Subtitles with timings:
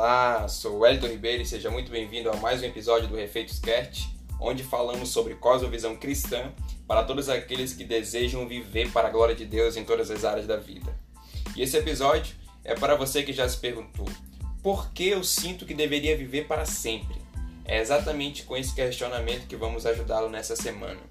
[0.00, 4.08] Olá, sou Wellington Ribeiro e seja muito bem-vindo a mais um episódio do Refeitos Cast,
[4.40, 6.50] onde falamos sobre cosmovisão cristã
[6.88, 10.46] para todos aqueles que desejam viver para a glória de Deus em todas as áreas
[10.46, 10.90] da vida.
[11.54, 14.06] E esse episódio é para você que já se perguntou:
[14.62, 17.20] por que eu sinto que deveria viver para sempre?
[17.66, 21.09] É exatamente com esse questionamento que vamos ajudá-lo nessa semana.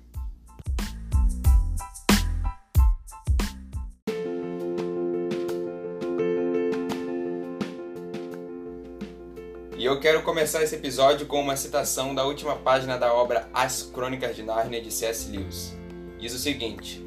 [9.79, 13.81] E eu quero começar esse episódio com uma citação da última página da obra As
[13.81, 15.31] Crônicas de Nárnia de C.S.
[15.31, 15.73] Lewis.
[16.19, 17.01] Diz o seguinte: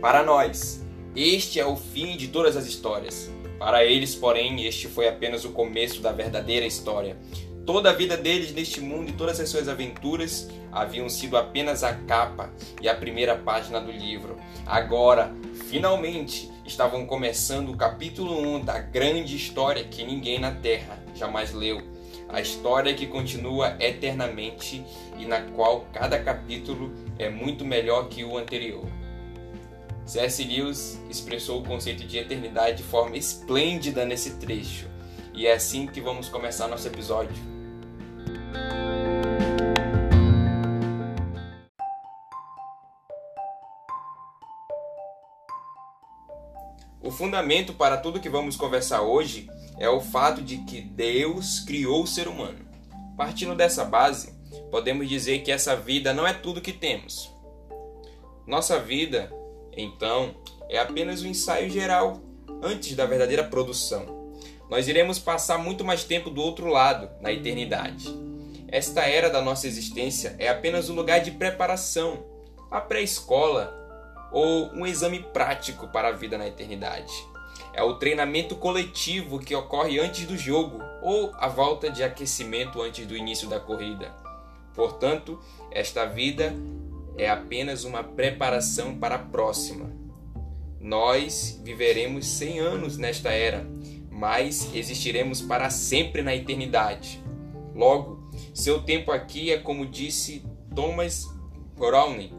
[0.00, 0.84] Para nós,
[1.16, 3.28] este é o fim de todas as histórias.
[3.58, 7.16] Para eles, porém, este foi apenas o começo da verdadeira história.
[7.66, 11.92] Toda a vida deles neste mundo e todas as suas aventuras haviam sido apenas a
[11.92, 14.36] capa e a primeira página do livro.
[14.64, 15.34] Agora,
[15.68, 21.91] finalmente, estavam começando o capítulo 1 da grande história que ninguém na Terra jamais leu
[22.32, 24.82] a história que continua eternamente
[25.18, 28.86] e na qual cada capítulo é muito melhor que o anterior.
[30.06, 30.42] C.S.
[30.42, 34.88] Lewis expressou o conceito de eternidade de forma esplêndida nesse trecho,
[35.32, 37.51] e é assim que vamos começar nosso episódio.
[47.12, 52.06] Fundamento para tudo que vamos conversar hoje é o fato de que Deus criou o
[52.06, 52.58] ser humano.
[53.16, 54.32] Partindo dessa base,
[54.70, 57.30] podemos dizer que essa vida não é tudo que temos.
[58.46, 59.32] Nossa vida,
[59.76, 60.34] então,
[60.68, 62.20] é apenas um ensaio geral
[62.62, 64.32] antes da verdadeira produção.
[64.68, 68.08] Nós iremos passar muito mais tempo do outro lado, na eternidade.
[68.68, 72.24] Esta era da nossa existência é apenas um lugar de preparação,
[72.70, 73.81] a pré-escola
[74.32, 77.12] ou um exame prático para a vida na eternidade.
[77.72, 83.06] É o treinamento coletivo que ocorre antes do jogo ou a volta de aquecimento antes
[83.06, 84.14] do início da corrida.
[84.74, 85.38] Portanto,
[85.70, 86.54] esta vida
[87.16, 89.90] é apenas uma preparação para a próxima.
[90.80, 93.66] Nós viveremos 100 anos nesta era,
[94.10, 97.22] mas existiremos para sempre na eternidade.
[97.74, 100.44] Logo, seu tempo aqui é como disse
[100.74, 101.26] Thomas
[101.76, 102.32] Browning,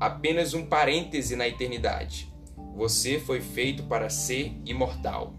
[0.00, 2.32] apenas um parêntese na eternidade.
[2.74, 5.34] Você foi feito para ser imortal.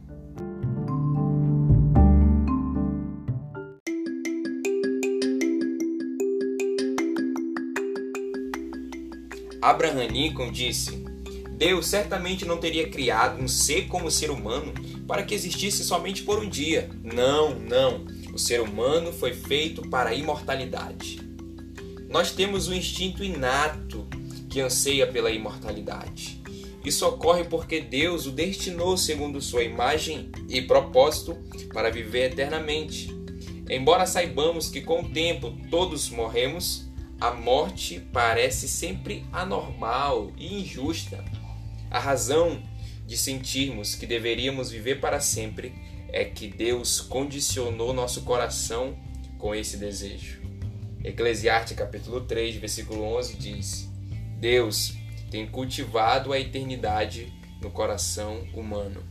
[9.59, 11.03] Abraham Lincoln disse:
[11.57, 14.73] Deus certamente não teria criado um ser como o ser humano
[15.07, 16.89] para que existisse somente por um dia.
[17.03, 18.05] Não, não.
[18.33, 21.19] O ser humano foi feito para a imortalidade.
[22.09, 24.07] Nós temos um instinto inato
[24.51, 26.41] que anseia pela imortalidade.
[26.83, 31.37] Isso ocorre porque Deus o destinou segundo sua imagem e propósito
[31.73, 33.09] para viver eternamente.
[33.69, 41.23] Embora saibamos que com o tempo todos morremos, a morte parece sempre anormal e injusta.
[41.89, 42.61] A razão
[43.05, 45.73] de sentirmos que deveríamos viver para sempre
[46.09, 48.97] é que Deus condicionou nosso coração
[49.37, 50.41] com esse desejo.
[51.03, 53.90] Eclesiastes capítulo 3, versículo 11 diz:
[54.41, 54.95] Deus
[55.29, 57.31] tem cultivado a eternidade
[57.61, 59.03] no coração humano.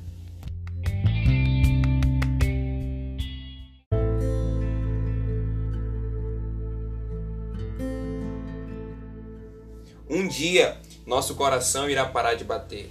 [10.08, 10.76] Um dia
[11.06, 12.90] nosso coração irá parar de bater.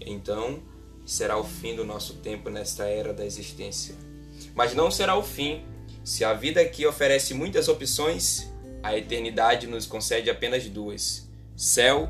[0.00, 0.60] Então
[1.06, 3.94] será o fim do nosso tempo nesta era da existência.
[4.56, 5.62] Mas não será o fim.
[6.02, 11.29] Se a vida aqui oferece muitas opções, a eternidade nos concede apenas duas:
[11.60, 12.08] céu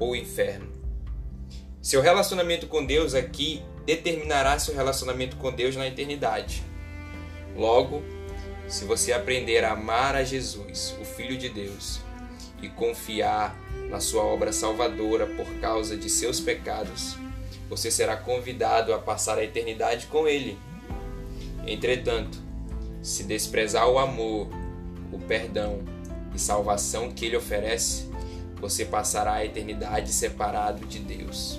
[0.00, 0.66] ou inferno.
[1.82, 6.62] Seu relacionamento com Deus aqui determinará seu relacionamento com Deus na eternidade.
[7.54, 8.02] Logo,
[8.66, 12.00] se você aprender a amar a Jesus, o Filho de Deus,
[12.62, 13.54] e confiar
[13.90, 17.14] na sua obra salvadora por causa de seus pecados,
[17.68, 20.58] você será convidado a passar a eternidade com Ele.
[21.66, 22.38] Entretanto,
[23.02, 24.48] se desprezar o amor,
[25.12, 25.82] o perdão
[26.34, 28.08] e salvação que Ele oferece,
[28.60, 31.58] você passará a eternidade separado de Deus.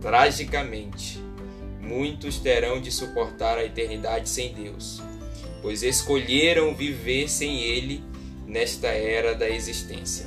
[0.00, 1.22] Tragicamente,
[1.80, 5.00] muitos terão de suportar a eternidade sem Deus,
[5.60, 8.02] pois escolheram viver sem Ele
[8.46, 10.26] nesta era da existência.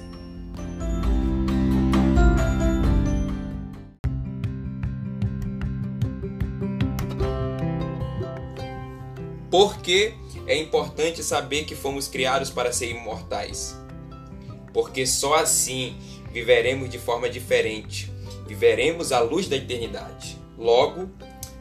[9.50, 10.14] Por que
[10.48, 13.85] é importante saber que fomos criados para ser imortais?
[14.76, 15.98] Porque só assim
[16.34, 18.12] viveremos de forma diferente,
[18.46, 20.38] viveremos à luz da eternidade.
[20.58, 21.10] Logo,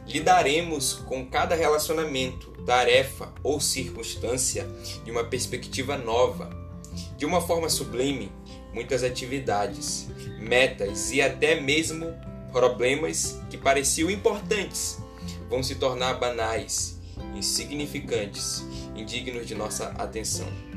[0.05, 4.67] lidaremos com cada relacionamento, tarefa ou circunstância
[5.05, 6.49] de uma perspectiva nova.
[7.17, 8.29] De uma forma sublime,
[8.73, 12.13] muitas atividades, metas e até mesmo
[12.51, 14.97] problemas que pareciam importantes
[15.49, 16.99] vão se tornar banais,
[17.33, 20.74] insignificantes, indignos de nossa atenção.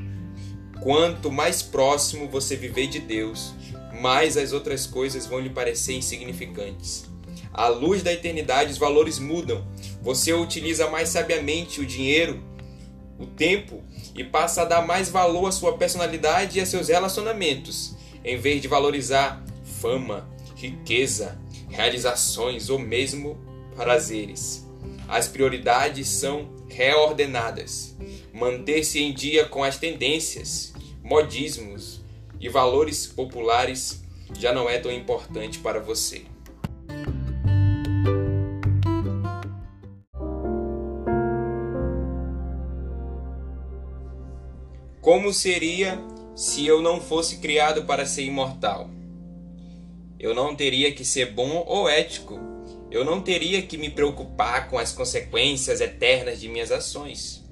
[0.82, 3.54] Quanto mais próximo você viver de Deus,
[4.00, 7.06] mais as outras coisas vão lhe parecer insignificantes.
[7.52, 9.66] À luz da eternidade, os valores mudam.
[10.02, 12.40] Você utiliza mais sabiamente o dinheiro,
[13.19, 13.82] o tempo
[14.14, 18.62] e passa a dar mais valor à sua personalidade e a seus relacionamentos, em vez
[18.62, 19.44] de valorizar
[19.80, 21.38] fama, riqueza,
[21.69, 23.36] realizações ou mesmo
[23.75, 24.66] prazeres.
[25.08, 27.96] As prioridades são reordenadas.
[28.38, 32.00] Manter-se em dia com as tendências, modismos
[32.40, 34.00] e valores populares
[34.38, 36.23] já não é tão importante para você.
[45.00, 46.00] Como seria
[46.37, 48.88] se eu não fosse criado para ser imortal?
[50.17, 52.38] Eu não teria que ser bom ou ético.
[52.88, 57.48] Eu não teria que me preocupar com as consequências eternas de minhas ações.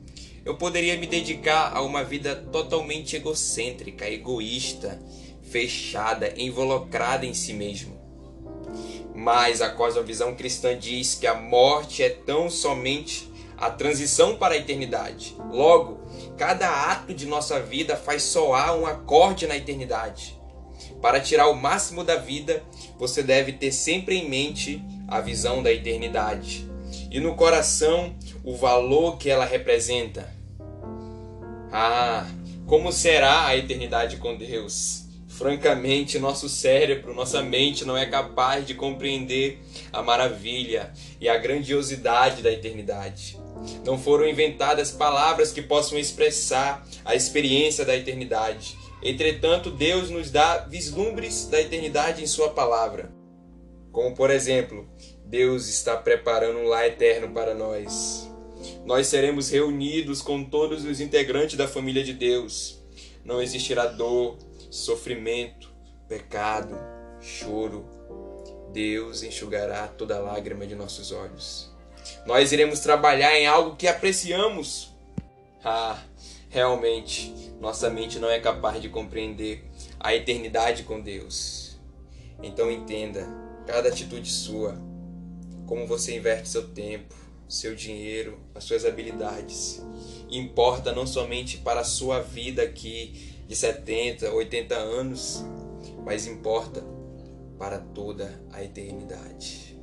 [0.47, 4.97] Eu poderia me dedicar a uma vida totalmente egocêntrica, egoísta,
[5.43, 7.99] fechada, involucrada em si mesmo.
[9.13, 14.57] Mas a cosmovisão cristã diz que a morte é tão somente a transição para a
[14.57, 15.37] eternidade.
[15.51, 15.99] Logo,
[16.39, 20.41] cada ato de nossa vida faz soar um acorde na eternidade.
[21.03, 22.63] Para tirar o máximo da vida,
[22.97, 26.71] você deve ter sempre em mente a visão da eternidade
[27.11, 28.15] e no coração
[28.45, 30.36] o valor que ela representa.
[31.79, 32.27] Ah,
[32.67, 35.05] como será a eternidade com Deus?
[35.29, 39.63] Francamente, nosso cérebro, nossa mente não é capaz de compreender
[39.93, 40.91] a maravilha
[41.21, 43.39] e a grandiosidade da eternidade.
[43.85, 48.75] Não foram inventadas palavras que possam expressar a experiência da eternidade.
[49.03, 53.13] Entretanto, Deus nos dá vislumbres da eternidade em Sua palavra.
[53.93, 54.89] Como, por exemplo,
[55.27, 58.35] Deus está preparando um lar eterno para nós.
[58.85, 62.83] Nós seremos reunidos com todos os integrantes da família de Deus.
[63.25, 64.39] Não existirá dor,
[64.71, 65.71] sofrimento,
[66.09, 66.79] pecado,
[67.21, 67.85] choro.
[68.73, 71.75] Deus enxugará toda lágrima de nossos olhos.
[72.27, 74.95] Nós iremos trabalhar em algo que apreciamos.
[75.65, 75.99] Ah,
[76.49, 79.65] realmente, nossa mente não é capaz de compreender
[79.99, 81.77] a eternidade com Deus.
[82.43, 83.27] Então entenda
[83.67, 84.79] cada atitude sua,
[85.67, 87.15] como você inverte seu tempo,
[87.49, 89.83] seu dinheiro, as suas habilidades.
[90.31, 95.45] Importa não somente para a sua vida aqui de 70, 80 anos,
[96.05, 96.85] mas importa
[97.59, 99.79] para toda a eternidade.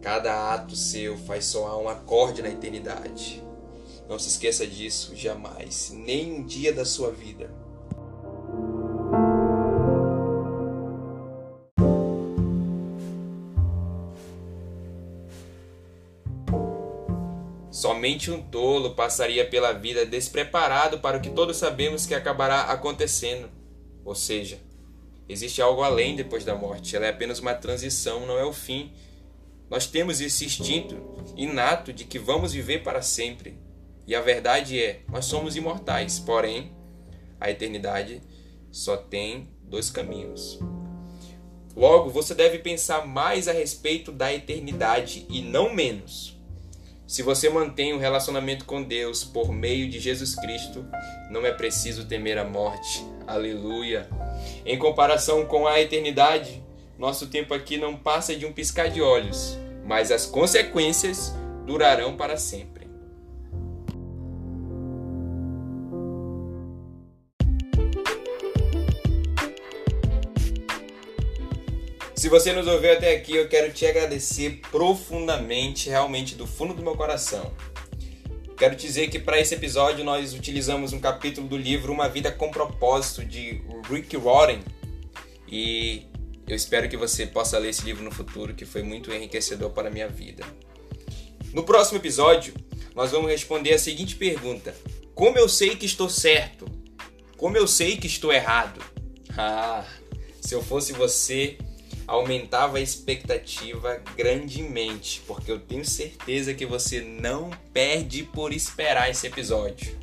[0.00, 3.42] Cada ato seu faz soar um acorde na eternidade.
[4.08, 7.63] Não se esqueça disso jamais, nem um dia da sua vida.
[17.84, 23.50] Somente um tolo passaria pela vida despreparado para o que todos sabemos que acabará acontecendo.
[24.02, 24.58] Ou seja,
[25.28, 26.96] existe algo além depois da morte.
[26.96, 28.90] Ela é apenas uma transição, não é o fim.
[29.68, 30.96] Nós temos esse instinto
[31.36, 33.58] inato de que vamos viver para sempre.
[34.06, 36.72] E a verdade é, nós somos imortais, porém,
[37.38, 38.22] a eternidade
[38.72, 40.58] só tem dois caminhos.
[41.76, 46.33] Logo, você deve pensar mais a respeito da eternidade e não menos.
[47.14, 50.84] Se você mantém um relacionamento com Deus por meio de Jesus Cristo,
[51.30, 53.06] não é preciso temer a morte.
[53.24, 54.10] Aleluia!
[54.66, 56.60] Em comparação com a eternidade,
[56.98, 61.32] nosso tempo aqui não passa de um piscar de olhos, mas as consequências
[61.64, 62.83] durarão para sempre.
[72.16, 76.82] Se você nos ouviu até aqui, eu quero te agradecer profundamente, realmente do fundo do
[76.82, 77.52] meu coração.
[78.56, 82.52] Quero dizer que para esse episódio nós utilizamos um capítulo do livro Uma Vida com
[82.52, 84.60] Propósito de Rick Warren
[85.48, 86.06] e
[86.46, 89.88] eu espero que você possa ler esse livro no futuro, que foi muito enriquecedor para
[89.88, 90.44] a minha vida.
[91.52, 92.54] No próximo episódio,
[92.94, 94.74] nós vamos responder a seguinte pergunta:
[95.14, 96.66] Como eu sei que estou certo?
[97.36, 98.80] Como eu sei que estou errado?
[99.36, 99.84] Ah,
[100.40, 101.58] se eu fosse você,
[102.06, 109.26] aumentava a expectativa grandemente, porque eu tenho certeza que você não perde por esperar esse
[109.26, 109.96] episódio.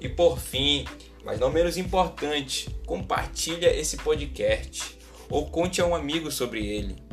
[0.00, 0.84] E por fim,
[1.24, 4.98] mas não menos importante, compartilha esse podcast
[5.28, 7.03] ou conte a um amigo sobre ele.